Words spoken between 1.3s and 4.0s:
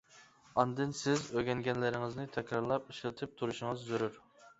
ئۆگەنگەنلىرىڭىزنى تەكرارلاپ، ئىشلىتىپ تۇرۇشىڭىز